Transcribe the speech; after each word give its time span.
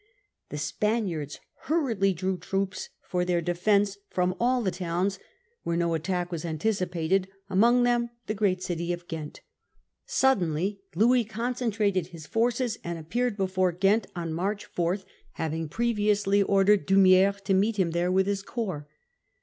The 0.49 0.57
Spaniards 0.57 1.37
hurriedly 1.65 2.11
drew 2.11 2.39
troops 2.39 2.89
for 3.03 3.23
their 3.23 3.39
defence 3.39 3.99
from 4.09 4.33
all 4.39 4.63
the 4.63 4.71
towns 4.71 5.19
where 5.61 5.77
no 5.77 5.93
attack 5.93 6.31
was 6.31 6.43
an 6.43 6.57
ticipated, 6.57 7.27
among 7.51 7.83
them 7.83 8.09
the 8.25 8.33
great 8.33 8.63
city 8.63 8.91
of 8.93 9.07
Ghent. 9.07 9.41
Suddenly 10.07 10.71
Capture 10.71 10.87
of 10.93 11.01
Louis 11.07 11.23
concentrated 11.25 12.07
his 12.07 12.25
forces, 12.25 12.79
and 12.83 12.97
appeared 12.97 13.33
Ghent 13.33 13.37
and 13.41 13.47
before 13.47 13.71
Ghent 13.73 14.07
on 14.15 14.33
March 14.33 14.65
4, 14.65 14.97
having 15.33 15.69
previously 15.69 16.39
Louis, 16.39 16.47
by 16.47 16.51
ordered 16.51 16.87
D'Humi£res 16.87 17.43
to 17.43 17.53
meet 17.53 17.77
him 17.77 17.91
there 17.91 18.11
with 18.11 18.25
March 18.25 18.39
1678. 18.39 18.45
CO 18.47 18.81
rps. 18.81 18.87